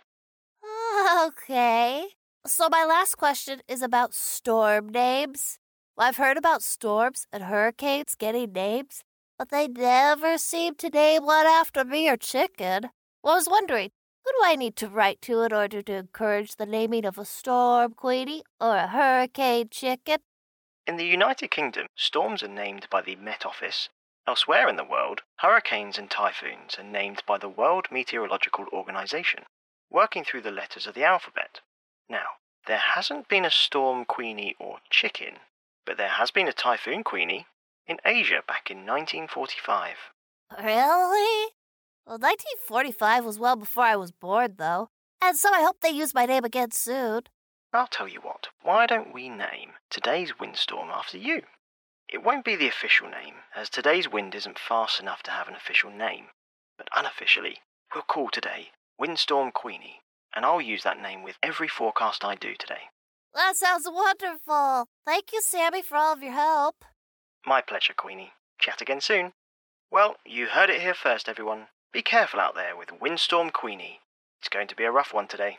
Okay. 1.25 2.05
So 2.45 2.67
my 2.69 2.83
last 2.83 3.15
question 3.15 3.61
is 3.65 3.81
about 3.81 4.13
storm 4.13 4.89
names. 4.89 5.57
Well, 5.95 6.07
I've 6.07 6.17
heard 6.17 6.37
about 6.37 6.63
storms 6.63 7.27
and 7.31 7.43
hurricanes 7.43 8.15
getting 8.15 8.51
names, 8.51 9.03
but 9.37 9.49
they 9.49 9.69
never 9.69 10.37
seem 10.37 10.75
to 10.75 10.89
name 10.89 11.25
one 11.25 11.45
after 11.45 11.85
me 11.85 12.09
or 12.09 12.17
chicken. 12.17 12.89
Well, 13.23 13.35
I 13.35 13.37
was 13.37 13.47
wondering, 13.47 13.91
who 14.25 14.31
do 14.31 14.37
I 14.43 14.57
need 14.57 14.75
to 14.77 14.89
write 14.89 15.21
to 15.23 15.43
in 15.43 15.53
order 15.53 15.81
to 15.81 15.93
encourage 15.93 16.57
the 16.57 16.65
naming 16.65 17.05
of 17.05 17.17
a 17.17 17.25
storm, 17.25 17.93
Queenie, 17.93 18.43
or 18.59 18.75
a 18.75 18.87
hurricane, 18.87 19.69
chicken? 19.71 20.17
In 20.85 20.97
the 20.97 21.05
United 21.05 21.51
Kingdom, 21.51 21.87
storms 21.95 22.43
are 22.43 22.49
named 22.49 22.87
by 22.91 23.01
the 23.01 23.15
Met 23.15 23.45
Office. 23.45 23.87
Elsewhere 24.27 24.67
in 24.67 24.75
the 24.75 24.83
world, 24.83 25.21
hurricanes 25.37 25.97
and 25.97 26.11
typhoons 26.11 26.77
are 26.77 26.83
named 26.83 27.23
by 27.25 27.37
the 27.37 27.47
World 27.47 27.87
Meteorological 27.89 28.65
Organization, 28.73 29.45
working 29.89 30.25
through 30.25 30.41
the 30.41 30.51
letters 30.51 30.85
of 30.85 30.93
the 30.95 31.05
alphabet. 31.05 31.61
Now, 32.09 32.27
there 32.65 32.77
hasn't 32.77 33.29
been 33.29 33.45
a 33.45 33.51
storm 33.51 34.03
queenie 34.03 34.53
or 34.59 34.79
chicken, 34.89 35.37
but 35.85 35.95
there 35.95 36.09
has 36.09 36.29
been 36.29 36.49
a 36.49 36.53
typhoon 36.53 37.05
queenie 37.05 37.47
in 37.87 37.99
Asia 38.03 38.43
back 38.45 38.69
in 38.69 38.85
1945. 38.85 39.95
Really? 40.57 41.53
Well, 42.05 42.19
1945 42.19 43.23
was 43.23 43.39
well 43.39 43.55
before 43.55 43.85
I 43.85 43.95
was 43.95 44.11
born, 44.11 44.55
though, 44.57 44.89
and 45.21 45.37
so 45.37 45.53
I 45.53 45.63
hope 45.63 45.77
they 45.79 45.89
use 45.89 46.13
my 46.13 46.25
name 46.25 46.43
again 46.43 46.71
soon. 46.71 47.21
I'll 47.71 47.87
tell 47.87 48.09
you 48.09 48.19
what, 48.19 48.47
why 48.61 48.87
don't 48.87 49.13
we 49.13 49.29
name 49.29 49.71
today's 49.89 50.37
windstorm 50.37 50.89
after 50.89 51.17
you? 51.17 51.43
It 52.09 52.23
won't 52.23 52.45
be 52.45 52.55
the 52.55 52.69
official 52.69 53.09
name, 53.09 53.35
as 53.53 53.69
today's 53.69 54.09
wind 54.09 54.33
isn't 54.33 54.57
fast 54.57 55.01
enough 55.01 55.23
to 55.23 55.31
have 55.31 55.49
an 55.49 55.55
official 55.55 55.91
name, 55.91 56.27
but 56.77 56.87
unofficially, 56.95 57.57
we'll 57.93 58.03
call 58.03 58.29
today 58.29 58.69
Windstorm 58.97 59.51
Queenie, 59.51 59.99
and 60.33 60.45
I'll 60.45 60.61
use 60.61 60.83
that 60.83 61.01
name 61.01 61.21
with 61.21 61.35
every 61.43 61.67
forecast 61.67 62.23
I 62.23 62.35
do 62.35 62.55
today. 62.57 62.89
That 63.33 63.57
sounds 63.57 63.89
wonderful. 63.91 64.87
Thank 65.05 65.33
you, 65.33 65.41
Sammy, 65.41 65.81
for 65.81 65.97
all 65.97 66.13
of 66.13 66.23
your 66.23 66.31
help. 66.31 66.85
My 67.45 67.61
pleasure, 67.61 67.93
Queenie. 67.93 68.31
Chat 68.57 68.81
again 68.81 69.01
soon. 69.01 69.33
Well, 69.91 70.15
you 70.25 70.47
heard 70.47 70.69
it 70.69 70.81
here 70.81 70.93
first, 70.93 71.27
everyone. 71.27 71.67
Be 71.91 72.01
careful 72.01 72.39
out 72.39 72.55
there 72.55 72.77
with 72.77 73.01
Windstorm 73.01 73.49
Queenie. 73.49 73.99
It's 74.39 74.49
going 74.49 74.67
to 74.67 74.75
be 74.75 74.85
a 74.85 74.91
rough 74.91 75.13
one 75.13 75.27
today. 75.27 75.57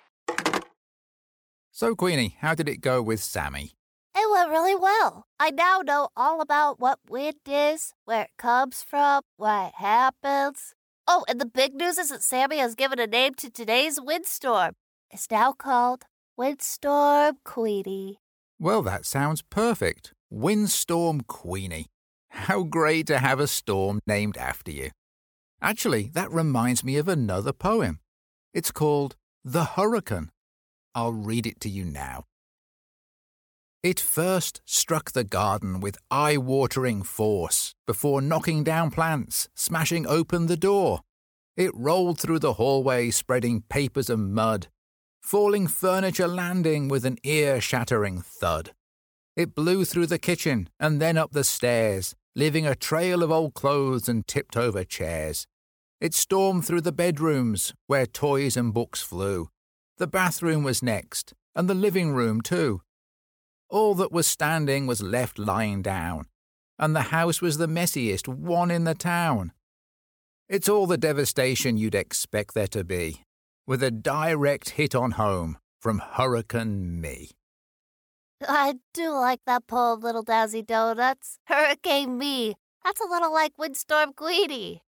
So, 1.73 1.95
Queenie, 1.95 2.37
how 2.41 2.55
did 2.55 2.71
it 2.71 2.81
go 2.81 3.03
with 3.03 3.23
Sammy? 3.23 3.78
It 4.21 4.29
went 4.33 4.51
really 4.51 4.75
well. 4.75 5.27
I 5.39 5.51
now 5.51 5.81
know 5.85 6.09
all 6.17 6.41
about 6.41 6.81
what 6.81 6.99
wind 7.09 7.37
is, 7.47 7.95
where 8.05 8.23
it 8.23 8.31
comes 8.37 8.83
from, 8.83 9.23
why 9.37 9.69
it 9.69 9.75
happens. 9.77 10.75
Oh, 11.07 11.25
and 11.29 11.41
the 11.41 11.47
big 11.47 11.75
news 11.75 11.99
is 11.99 12.09
that 12.09 12.25
Sammy 12.25 12.59
has 12.59 12.75
given 12.75 12.99
a 12.99 13.07
name 13.07 13.35
to 13.35 13.49
today's 13.49 14.01
windstorm. 14.01 14.73
It's 15.13 15.31
now 15.31 15.53
called 15.53 16.03
Windstorm 16.37 17.37
Queenie. 17.45 18.19
Well, 18.59 18.83
that 18.83 19.07
sounds 19.07 19.43
perfect. 19.43 20.13
Windstorm 20.31 21.21
Queenie. 21.21 21.87
How 22.31 22.65
great 22.65 23.07
to 23.07 23.19
have 23.19 23.39
a 23.39 23.47
storm 23.47 24.01
named 24.05 24.37
after 24.37 24.73
you. 24.73 24.91
Actually, 25.63 26.11
that 26.15 26.33
reminds 26.33 26.83
me 26.83 26.97
of 26.97 27.07
another 27.07 27.53
poem. 27.53 28.01
It's 28.53 28.73
called 28.73 29.15
The 29.45 29.65
Hurricane. 29.77 30.31
I'll 30.93 31.13
read 31.13 31.47
it 31.47 31.61
to 31.61 31.69
you 31.69 31.85
now. 31.85 32.25
It 33.89 34.01
first 34.01 34.61
struck 34.67 35.13
the 35.13 35.25
garden 35.25 35.81
with 35.81 35.97
eye 36.11 36.37
watering 36.37 37.03
force 37.03 37.75
before 37.87 38.21
knocking 38.21 38.63
down 38.63 38.91
plants, 38.91 39.49
smashing 39.55 40.07
open 40.07 40.45
the 40.45 40.59
door. 40.59 41.01
It 41.57 41.71
rolled 41.75 42.21
through 42.21 42.41
the 42.41 42.53
hallway, 42.61 43.09
spreading 43.09 43.63
papers 43.63 44.11
and 44.11 44.35
mud, 44.35 44.67
falling 45.23 45.67
furniture 45.69 46.29
landing 46.29 46.89
with 46.89 47.07
an 47.07 47.17
ear 47.25 47.63
shattering 47.63 48.21
thud. 48.21 48.75
It 49.37 49.55
blew 49.55 49.87
through 49.87 50.09
the 50.09 50.19
kitchen 50.19 50.69
and 50.79 51.01
then 51.01 51.17
up 51.17 51.33
the 51.33 51.43
stairs, 51.43 52.15
leaving 52.37 52.67
a 52.67 52.75
trail 52.75 53.23
of 53.23 53.31
old 53.31 53.55
clothes 53.55 54.07
and 54.07 54.27
tipped 54.27 54.55
over 54.55 54.85
chairs. 54.85 55.47
It 55.99 56.13
stormed 56.13 56.67
through 56.67 56.83
the 56.83 56.93
bedrooms, 56.93 57.73
where 57.87 58.05
toys 58.05 58.55
and 58.55 58.75
books 58.75 59.01
flew. 59.01 59.49
The 59.97 60.07
bathroom 60.07 60.63
was 60.63 60.83
next, 60.83 61.33
and 61.57 61.71
the 61.71 61.75
living 61.75 62.13
room 62.13 62.43
too. 62.43 62.83
All 63.71 63.95
that 63.97 64.13
was 64.13 64.27
standing 64.27 64.87
was 64.87 65.03
left 65.03 65.39
lying 65.39 65.83
down, 65.83 66.27
and 66.79 66.97
the 66.97 67.11
house 67.13 67.43
was 67.43 67.59
the 67.59 67.67
messiest 67.67 68.27
one 68.27 68.71
in 68.71 68.85
the 68.85 68.95
town. 68.95 69.53
It's 70.49 70.69
all 70.69 70.87
the 70.87 70.97
devastation 70.97 71.77
you'd 71.77 71.95
expect 71.95 72.55
there 72.55 72.69
to 72.69 72.83
be, 72.83 73.25
with 73.67 73.83
a 73.83 73.91
direct 73.91 74.71
hit 74.71 74.95
on 74.95 75.13
home 75.13 75.59
from 75.81 75.99
Hurricane 75.99 76.99
Me. 76.99 77.31
I 78.47 78.77
do 78.95 79.11
like 79.11 79.41
that 79.47 79.67
poem, 79.67 80.01
Little 80.01 80.25
Dazzy 80.25 80.65
Donuts. 80.65 81.39
Hurricane 81.45 82.17
Me. 82.17 82.55
That's 82.85 83.01
a 83.01 83.09
little 83.09 83.33
like 83.33 83.59
Windstorm 83.59 84.15
Queenie. 84.15 84.83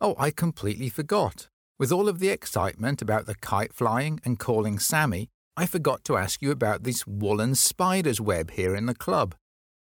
Oh, 0.00 0.14
I 0.18 0.30
completely 0.30 0.88
forgot. 0.88 1.48
With 1.78 1.92
all 1.92 2.08
of 2.08 2.18
the 2.18 2.28
excitement 2.28 3.02
about 3.02 3.26
the 3.26 3.34
kite 3.34 3.74
flying 3.74 4.20
and 4.24 4.38
calling 4.38 4.78
Sammy, 4.78 5.28
I 5.60 5.66
forgot 5.66 6.04
to 6.04 6.16
ask 6.16 6.40
you 6.40 6.52
about 6.52 6.84
this 6.84 7.06
woolen 7.06 7.54
spider's 7.54 8.18
web 8.18 8.52
here 8.52 8.74
in 8.74 8.86
the 8.86 8.94
club. 8.94 9.34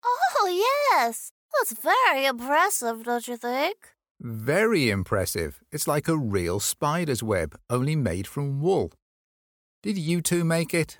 Oh, 0.03 0.47
yes. 0.49 1.29
That's 1.53 1.79
very 1.79 2.25
impressive, 2.25 3.03
don't 3.03 3.27
you 3.27 3.37
think? 3.37 3.77
Very 4.19 4.89
impressive. 4.89 5.59
It's 5.71 5.87
like 5.87 6.07
a 6.07 6.17
real 6.17 6.59
spider's 6.59 7.21
web, 7.21 7.59
only 7.69 7.95
made 7.95 8.25
from 8.25 8.59
wool. 8.59 8.91
Did 9.83 9.99
you 9.99 10.19
two 10.19 10.43
make 10.43 10.73
it? 10.73 10.97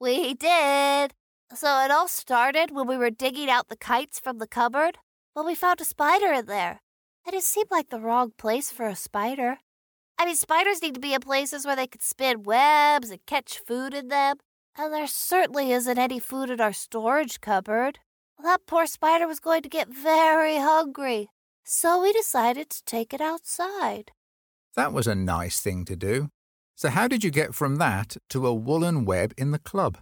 We 0.00 0.32
did. 0.32 1.12
So 1.52 1.84
it 1.84 1.90
all 1.90 2.08
started 2.08 2.70
when 2.70 2.86
we 2.86 2.96
were 2.96 3.10
digging 3.10 3.50
out 3.50 3.68
the 3.68 3.76
kites 3.76 4.18
from 4.18 4.38
the 4.38 4.46
cupboard. 4.46 4.96
Well, 5.36 5.44
we 5.44 5.54
found 5.54 5.82
a 5.82 5.84
spider 5.84 6.32
in 6.32 6.46
there. 6.46 6.80
And 7.26 7.34
it 7.34 7.42
seemed 7.42 7.70
like 7.70 7.90
the 7.90 8.00
wrong 8.00 8.32
place 8.38 8.70
for 8.70 8.86
a 8.86 8.96
spider. 8.96 9.58
I 10.20 10.26
mean, 10.26 10.36
spiders 10.36 10.82
need 10.82 10.92
to 10.96 11.00
be 11.00 11.14
in 11.14 11.20
places 11.22 11.64
where 11.64 11.76
they 11.76 11.86
can 11.86 12.02
spin 12.02 12.42
webs 12.42 13.08
and 13.08 13.24
catch 13.24 13.58
food 13.58 13.94
in 13.94 14.08
them. 14.08 14.36
And 14.76 14.92
there 14.92 15.06
certainly 15.06 15.72
isn't 15.72 15.98
any 15.98 16.18
food 16.18 16.50
in 16.50 16.60
our 16.60 16.74
storage 16.74 17.40
cupboard. 17.40 18.00
Well, 18.36 18.52
that 18.52 18.66
poor 18.66 18.84
spider 18.84 19.26
was 19.26 19.40
going 19.40 19.62
to 19.62 19.70
get 19.70 19.88
very 19.88 20.58
hungry. 20.58 21.30
So 21.64 22.02
we 22.02 22.12
decided 22.12 22.68
to 22.68 22.84
take 22.84 23.14
it 23.14 23.22
outside. 23.22 24.12
That 24.76 24.92
was 24.92 25.06
a 25.06 25.14
nice 25.14 25.58
thing 25.58 25.86
to 25.86 25.96
do. 25.96 26.28
So, 26.76 26.90
how 26.90 27.08
did 27.08 27.24
you 27.24 27.30
get 27.30 27.54
from 27.54 27.76
that 27.76 28.18
to 28.28 28.46
a 28.46 28.52
woolen 28.52 29.06
web 29.06 29.32
in 29.38 29.52
the 29.52 29.58
club? 29.58 29.96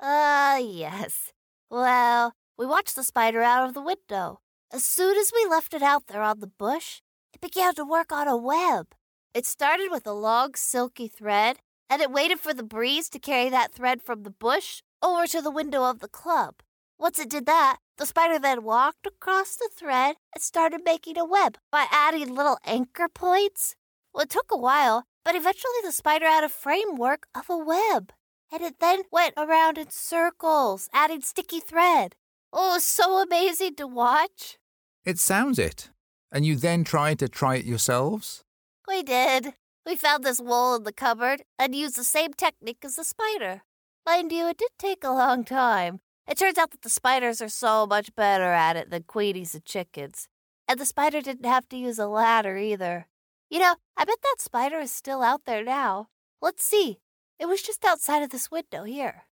Ah, 0.00 0.54
uh, 0.54 0.58
yes. 0.58 1.32
Well, 1.68 2.34
we 2.56 2.66
watched 2.66 2.94
the 2.94 3.02
spider 3.02 3.42
out 3.42 3.66
of 3.66 3.74
the 3.74 3.82
window. 3.82 4.38
As 4.72 4.84
soon 4.84 5.16
as 5.18 5.32
we 5.34 5.44
left 5.50 5.74
it 5.74 5.82
out 5.82 6.06
there 6.06 6.22
on 6.22 6.38
the 6.38 6.46
bush, 6.46 7.00
it 7.34 7.40
began 7.40 7.74
to 7.74 7.84
work 7.84 8.12
on 8.12 8.28
a 8.28 8.36
web. 8.36 8.94
It 9.36 9.44
started 9.44 9.90
with 9.90 10.06
a 10.06 10.14
long, 10.14 10.54
silky 10.54 11.08
thread, 11.08 11.58
and 11.90 12.00
it 12.00 12.10
waited 12.10 12.40
for 12.40 12.54
the 12.54 12.62
breeze 12.62 13.10
to 13.10 13.18
carry 13.18 13.50
that 13.50 13.74
thread 13.74 14.00
from 14.00 14.22
the 14.22 14.30
bush 14.30 14.80
over 15.02 15.26
to 15.26 15.42
the 15.42 15.50
window 15.50 15.84
of 15.84 15.98
the 15.98 16.08
club. 16.08 16.62
Once 16.98 17.18
it 17.18 17.28
did 17.28 17.44
that, 17.44 17.76
the 17.98 18.06
spider 18.06 18.38
then 18.38 18.64
walked 18.64 19.06
across 19.06 19.54
the 19.54 19.68
thread 19.76 20.16
and 20.34 20.42
started 20.42 20.80
making 20.86 21.18
a 21.18 21.24
web 21.26 21.58
by 21.70 21.84
adding 21.92 22.34
little 22.34 22.56
anchor 22.64 23.10
points. 23.10 23.76
Well, 24.14 24.22
it 24.22 24.30
took 24.30 24.50
a 24.50 24.56
while, 24.56 25.04
but 25.22 25.34
eventually 25.34 25.82
the 25.84 25.92
spider 25.92 26.24
had 26.24 26.42
a 26.42 26.48
framework 26.48 27.26
of 27.34 27.50
a 27.50 27.58
web. 27.58 28.14
And 28.50 28.62
it 28.62 28.80
then 28.80 29.02
went 29.12 29.34
around 29.36 29.76
in 29.76 29.90
circles, 29.90 30.88
adding 30.94 31.20
sticky 31.20 31.60
thread. 31.60 32.16
Oh, 32.54 32.78
so 32.78 33.22
amazing 33.22 33.74
to 33.74 33.86
watch. 33.86 34.56
It 35.04 35.18
sounds 35.18 35.58
it. 35.58 35.90
And 36.32 36.46
you 36.46 36.56
then 36.56 36.84
tried 36.84 37.18
to 37.18 37.28
try 37.28 37.56
it 37.56 37.66
yourselves? 37.66 38.45
We 38.88 39.02
did. 39.02 39.54
We 39.84 39.96
found 39.96 40.24
this 40.24 40.40
wool 40.40 40.76
in 40.76 40.84
the 40.84 40.92
cupboard 40.92 41.42
and 41.58 41.74
used 41.74 41.96
the 41.96 42.04
same 42.04 42.32
technique 42.32 42.84
as 42.84 42.96
the 42.96 43.04
spider. 43.04 43.62
Mind 44.04 44.32
you, 44.32 44.48
it 44.48 44.58
did 44.58 44.70
take 44.78 45.02
a 45.02 45.10
long 45.10 45.44
time. 45.44 46.00
It 46.28 46.38
turns 46.38 46.58
out 46.58 46.70
that 46.72 46.82
the 46.82 46.90
spiders 46.90 47.40
are 47.40 47.48
so 47.48 47.86
much 47.86 48.14
better 48.14 48.52
at 48.52 48.76
it 48.76 48.90
than 48.90 49.04
queenies 49.04 49.54
and 49.54 49.64
chickens. 49.64 50.28
And 50.68 50.78
the 50.78 50.86
spider 50.86 51.20
didn't 51.20 51.46
have 51.46 51.68
to 51.68 51.76
use 51.76 51.98
a 51.98 52.06
ladder 52.06 52.56
either. 52.56 53.06
You 53.50 53.60
know, 53.60 53.76
I 53.96 54.04
bet 54.04 54.18
that 54.22 54.40
spider 54.40 54.78
is 54.78 54.90
still 54.90 55.22
out 55.22 55.42
there 55.46 55.62
now. 55.62 56.08
Let's 56.42 56.64
see. 56.64 56.98
It 57.38 57.46
was 57.46 57.62
just 57.62 57.84
outside 57.84 58.22
of 58.22 58.30
this 58.30 58.50
window 58.50 58.84
here. 58.84 59.24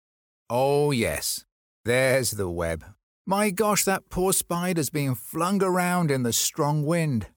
Oh, 0.50 0.92
yes. 0.92 1.46
There's 1.86 2.32
the 2.32 2.50
web. 2.50 2.84
My 3.26 3.50
gosh, 3.50 3.84
that 3.86 4.10
poor 4.10 4.34
spider's 4.34 4.90
being 4.90 5.16
flung 5.16 5.64
around 5.64 6.12
in 6.12 6.24
the 6.24 6.34
strong 6.34 6.86
wind. 6.86 7.28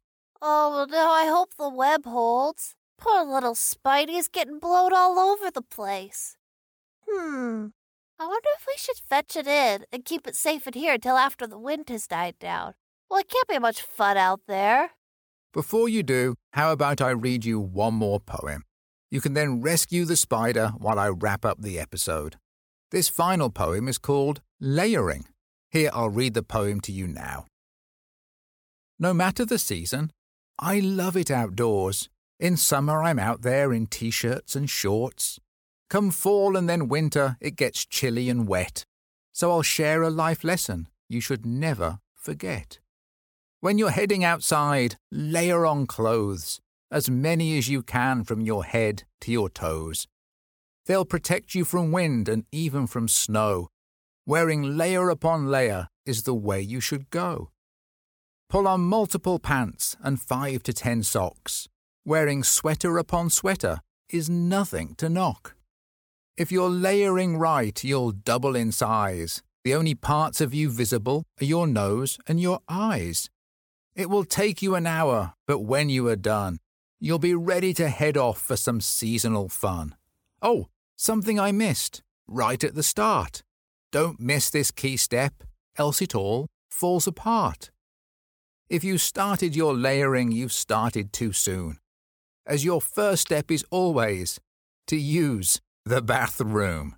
Oh, 0.49 0.71
well, 0.71 0.87
no, 0.87 1.11
I 1.11 1.26
hope 1.26 1.57
the 1.59 1.69
web 1.69 2.05
holds. 2.05 2.76
Poor 2.99 3.25
little 3.25 3.57
Spidey's 3.57 4.29
getting 4.29 4.61
blowed 4.61 4.93
all 4.93 5.19
over 5.19 5.50
the 5.50 5.61
place. 5.61 6.37
Hmm. 7.05 7.67
I 8.17 8.26
wonder 8.29 8.49
if 8.57 8.65
we 8.65 8.75
should 8.76 8.97
fetch 8.97 9.35
it 9.35 9.49
in 9.49 9.87
and 9.91 10.05
keep 10.05 10.25
it 10.25 10.37
safe 10.37 10.69
in 10.69 10.75
here 10.75 10.95
until 10.95 11.17
after 11.17 11.49
the 11.49 11.59
wind 11.59 11.88
has 11.88 12.07
died 12.07 12.38
down. 12.38 12.75
Well, 13.11 13.19
it 13.19 13.29
can't 13.29 13.49
be 13.49 13.59
much 13.59 13.83
fun 13.83 14.17
out 14.17 14.43
there. 14.47 14.91
Before 15.53 15.88
you 15.88 16.05
do, 16.05 16.37
how 16.53 16.71
about 16.71 17.00
I 17.00 17.11
read 17.11 17.45
you 17.45 17.59
one 17.59 17.95
more 17.95 18.21
poem? 18.21 18.62
You 19.11 19.21
can 19.21 19.35
then 19.35 19.62
rescue 19.62 20.05
the 20.05 20.15
spider 20.15 20.75
while 20.79 21.00
I 21.00 21.09
wrap 21.09 21.45
up 21.45 21.61
the 21.61 21.81
episode. 21.81 22.37
This 22.93 23.09
final 23.09 23.50
poem 23.50 23.88
is 23.88 23.99
called 23.99 24.43
Layering. 24.61 25.25
Here, 25.73 25.91
I'll 25.93 26.09
read 26.09 26.35
the 26.35 26.45
poem 26.45 26.81
to 26.83 26.93
you 26.93 27.09
now. 27.09 27.47
No 28.99 29.12
matter 29.12 29.45
the 29.45 29.59
season, 29.59 30.12
I 30.59 30.81
love 30.81 31.17
it 31.17 31.31
outdoors. 31.31 32.09
In 32.41 32.57
summer, 32.57 33.03
I'm 33.03 33.19
out 33.19 33.43
there 33.43 33.73
in 33.73 33.87
t 33.87 34.11
shirts 34.11 34.57
and 34.57 34.69
shorts. 34.69 35.39
Come 35.91 36.11
fall 36.11 36.57
and 36.57 36.69
then 36.69 36.89
winter, 36.89 37.37
it 37.41 37.57
gets 37.57 37.85
chilly 37.85 38.29
and 38.31 38.49
wet. 38.49 38.85
So 39.33 39.51
I'll 39.51 39.63
share 39.63 40.03
a 40.03 40.11
life 40.11 40.43
lesson 40.43 40.89
you 41.09 41.21
should 41.21 41.45
never 41.45 42.01
forget. 42.15 42.79
When 43.61 43.79
you're 43.79 43.91
heading 43.91 44.25
outside, 44.25 44.97
layer 45.13 45.67
on 45.67 45.87
clothes, 45.87 46.61
as 46.91 47.11
many 47.11 47.59
as 47.59 47.69
you 47.69 47.83
can 47.83 48.25
from 48.25 48.41
your 48.41 48.65
head 48.65 49.05
to 49.23 49.33
your 49.33 49.49
toes. 49.49 50.07
They'll 50.87 51.05
protect 51.05 51.55
you 51.55 51.65
from 51.65 51.93
wind 51.93 52.29
and 52.29 52.45
even 52.53 52.87
from 52.87 53.09
snow. 53.09 53.69
Wearing 54.25 54.77
layer 54.77 55.09
upon 55.11 55.51
layer 55.51 55.89
is 56.05 56.23
the 56.23 56.35
way 56.35 56.61
you 56.61 56.81
should 56.81 57.11
go. 57.11 57.51
Pull 58.49 58.69
on 58.69 58.81
multiple 58.83 59.41
pants 59.41 59.97
and 60.03 60.21
five 60.21 60.62
to 60.62 60.73
ten 60.73 61.03
socks. 61.03 61.69
Wearing 62.05 62.45
sweater 62.45 62.97
upon 62.97 63.31
sweater 63.31 63.81
is 64.09 64.31
nothing 64.31 64.95
to 64.97 65.09
knock. 65.09 65.57
If 66.37 66.53
you're 66.53 66.71
layering 66.71 67.38
right, 67.38 67.83
you'll 67.83 68.12
double 68.12 68.55
in 68.55 68.71
size. 68.71 69.43
The 69.65 69.75
only 69.75 69.97
parts 69.97 70.41
of 70.41 70.55
you 70.55 70.71
visible 70.71 71.25
are 71.41 71.45
your 71.45 71.67
nose 71.67 72.19
and 72.29 72.41
your 72.41 72.61
eyes. 72.69 73.29
It 73.97 74.09
will 74.09 74.25
take 74.25 74.62
you 74.62 74.76
an 74.76 74.87
hour, 74.87 75.35
but 75.49 75.61
when 75.61 75.88
you 75.88 76.07
are 76.07 76.15
done, 76.17 76.59
you'll 77.00 77.19
be 77.19 77.35
ready 77.35 77.75
to 77.75 77.88
head 77.88 78.17
off 78.17 78.41
for 78.41 78.57
some 78.57 78.81
seasonal 78.81 79.49
fun. 79.49 79.97
Oh, 80.41 80.69
something 80.95 81.41
I 81.41 81.50
missed 81.50 82.03
right 82.29 82.62
at 82.62 82.76
the 82.76 82.85
start. 82.85 83.43
Don't 83.91 84.21
miss 84.21 84.50
this 84.50 84.71
key 84.71 84.97
step, 84.97 85.43
else 85.76 86.00
it 86.00 86.15
all 86.15 86.47
falls 86.71 87.09
apart. 87.09 87.71
If 88.69 88.83
you 88.83 88.99
started 88.99 89.55
your 89.55 89.75
layering, 89.75 90.33
you've 90.33 90.53
started 90.53 91.13
too 91.13 91.33
soon, 91.33 91.79
as 92.45 92.65
your 92.65 92.81
first 92.81 93.23
step 93.23 93.49
is 93.49 93.65
always 93.71 94.41
to 94.89 94.97
use 94.97 95.61
the 95.85 96.03
bathroom. 96.03 96.97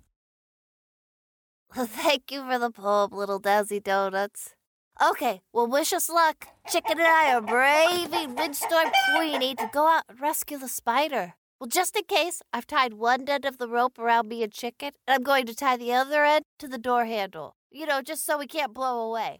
Thank 1.75 2.31
you 2.31 2.43
for 2.43 2.57
the 2.57 2.71
poem, 2.71 3.11
little 3.11 3.39
Dazzy 3.39 3.83
Donuts. 3.83 4.55
Okay, 4.99 5.41
well, 5.53 5.67
wish 5.67 5.93
us 5.93 6.09
luck. 6.09 6.47
Chicken 6.71 6.97
and 6.97 7.07
I 7.07 7.35
are 7.35 7.41
braving 7.41 8.35
Windstorm 8.35 8.89
Queenie 9.13 9.53
to 9.53 9.69
go 9.71 9.87
out 9.87 10.05
and 10.09 10.19
rescue 10.19 10.57
the 10.57 10.67
spider. 10.67 11.35
Well, 11.59 11.67
just 11.67 11.95
in 11.95 12.05
case, 12.05 12.41
I've 12.51 12.65
tied 12.65 12.95
one 12.95 13.29
end 13.29 13.45
of 13.45 13.59
the 13.59 13.69
rope 13.69 13.99
around 13.99 14.27
me 14.27 14.41
and 14.41 14.51
Chicken, 14.51 14.93
and 15.07 15.13
I'm 15.13 15.23
going 15.23 15.45
to 15.45 15.53
tie 15.53 15.77
the 15.77 15.93
other 15.93 16.25
end 16.25 16.45
to 16.57 16.67
the 16.67 16.79
door 16.79 17.05
handle. 17.05 17.53
You 17.71 17.85
know, 17.85 18.01
just 18.01 18.25
so 18.25 18.39
we 18.39 18.47
can't 18.47 18.73
blow 18.73 19.01
away. 19.07 19.37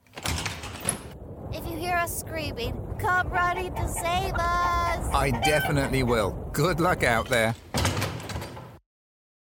Hear 1.90 1.98
us 1.98 2.20
screaming, 2.20 2.78
come 3.00 3.30
running 3.30 3.74
to 3.74 3.88
save 3.88 4.36
us! 4.36 5.10
I 5.12 5.32
definitely 5.44 6.04
will. 6.04 6.32
Good 6.54 6.80
luck 6.80 7.04
out 7.04 7.30
there. 7.30 7.56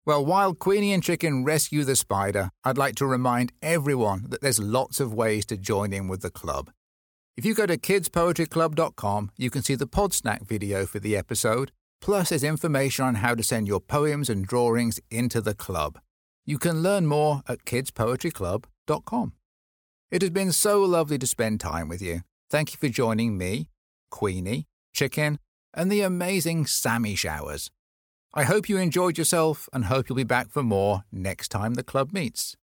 Well, 0.05 0.27
while 0.27 0.53
Queenie 0.53 0.93
and 0.93 1.01
Chicken 1.01 1.45
rescue 1.45 1.85
the 1.85 1.95
spider, 1.95 2.51
I'd 2.65 2.77
like 2.77 2.97
to 2.97 3.07
remind 3.07 3.53
everyone 3.63 4.25
that 4.31 4.41
there's 4.41 4.59
lots 4.59 4.99
of 4.99 5.15
ways 5.15 5.47
to 5.47 5.57
join 5.57 5.93
in 5.93 6.09
with 6.09 6.23
the 6.23 6.31
club. 6.31 6.73
If 7.37 7.45
you 7.45 7.55
go 7.55 7.67
to 7.67 7.79
kidspoetryclub.com, 7.79 9.31
you 9.37 9.49
can 9.49 9.63
see 9.63 9.77
the 9.77 9.87
Podsnack 9.87 10.45
video 10.45 10.87
for 10.87 10.99
the 10.99 11.17
episode, 11.17 11.71
plus 12.01 12.31
there's 12.31 12.43
information 12.43 13.05
on 13.05 13.15
how 13.17 13.37
to 13.37 13.45
send 13.45 13.69
your 13.69 13.81
poems 13.81 14.29
and 14.29 14.45
drawings 14.45 14.99
into 15.09 15.41
the 15.41 15.55
club. 15.55 16.01
You 16.45 16.59
can 16.59 16.83
learn 16.83 17.07
more 17.07 17.43
at 17.47 17.65
kidspoetryclub.com. 17.65 19.33
It 20.15 20.23
has 20.23 20.31
been 20.31 20.53
so 20.53 20.81
lovely 20.81 21.19
to 21.19 21.27
spend 21.27 21.59
time 21.59 21.89
with 21.89 22.01
you. 22.01 22.21
Thank 22.49 22.71
you 22.71 22.79
for 22.79 22.89
joining 22.89 23.37
me, 23.37 23.69
Queenie, 24.13 24.69
Chicken, 24.93 25.41
and 25.77 25.91
the 25.91 26.03
amazing 26.03 26.67
Sammy 26.67 27.17
Showers. 27.17 27.73
I 28.33 28.45
hope 28.45 28.69
you 28.69 28.79
enjoyed 28.79 29.19
yourself 29.19 29.69
and 29.73 29.87
hope 29.87 30.09
you'll 30.09 30.15
be 30.15 30.23
back 30.23 30.51
for 30.51 30.63
more 30.63 31.03
next 31.11 31.49
time 31.49 31.75
the 31.75 31.83
club 31.83 32.13
meets. 32.13 32.57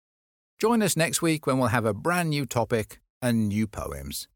Join 0.60 0.80
us 0.80 0.96
next 0.96 1.22
week 1.22 1.44
when 1.44 1.58
we'll 1.58 1.74
have 1.74 1.84
a 1.84 1.92
brand 1.92 2.30
new 2.30 2.46
topic 2.46 3.00
and 3.20 3.48
new 3.48 3.66
poems. 3.66 4.28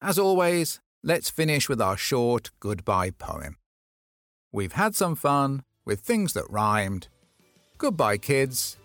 As 0.00 0.16
always, 0.16 0.78
let's 1.02 1.28
finish 1.28 1.68
with 1.68 1.80
our 1.80 1.96
short 1.96 2.52
goodbye 2.60 3.10
poem. 3.10 3.56
We've 4.52 4.74
had 4.74 4.94
some 4.94 5.16
fun 5.16 5.64
with 5.84 5.98
things 5.98 6.32
that 6.34 6.48
rhymed. 6.48 7.08
Goodbye, 7.76 8.18
kids. 8.18 8.76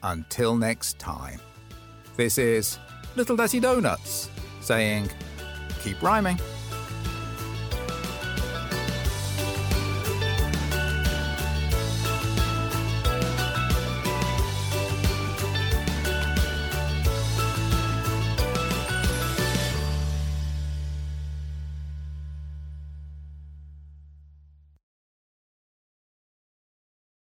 Until 0.00 0.56
next 0.56 1.00
time. 1.00 1.40
This 2.16 2.38
is 2.38 2.78
Little 3.16 3.36
Dazzy 3.36 3.60
Donuts 3.60 4.30
saying, 4.60 5.10
keep 5.82 6.00
rhyming. 6.02 6.38